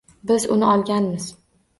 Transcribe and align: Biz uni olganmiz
Biz 0.29 0.47
uni 0.55 0.65
olganmiz 0.69 1.29